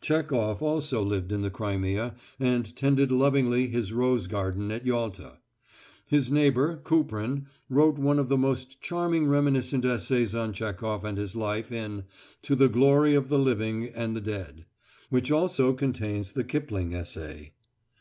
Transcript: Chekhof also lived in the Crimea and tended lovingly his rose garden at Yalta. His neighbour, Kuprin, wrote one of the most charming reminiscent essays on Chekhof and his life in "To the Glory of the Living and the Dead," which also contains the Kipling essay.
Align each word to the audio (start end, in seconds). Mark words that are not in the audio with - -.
Chekhof 0.00 0.62
also 0.62 1.02
lived 1.02 1.32
in 1.32 1.42
the 1.42 1.50
Crimea 1.50 2.14
and 2.38 2.76
tended 2.76 3.10
lovingly 3.10 3.66
his 3.66 3.92
rose 3.92 4.28
garden 4.28 4.70
at 4.70 4.86
Yalta. 4.86 5.38
His 6.06 6.30
neighbour, 6.30 6.76
Kuprin, 6.84 7.46
wrote 7.68 7.98
one 7.98 8.20
of 8.20 8.28
the 8.28 8.36
most 8.36 8.80
charming 8.80 9.26
reminiscent 9.26 9.84
essays 9.84 10.36
on 10.36 10.52
Chekhof 10.52 11.02
and 11.02 11.18
his 11.18 11.34
life 11.34 11.72
in 11.72 12.04
"To 12.42 12.54
the 12.54 12.68
Glory 12.68 13.14
of 13.16 13.28
the 13.28 13.40
Living 13.40 13.86
and 13.88 14.14
the 14.14 14.20
Dead," 14.20 14.66
which 15.10 15.32
also 15.32 15.72
contains 15.72 16.30
the 16.30 16.44
Kipling 16.44 16.94
essay. 16.94 17.50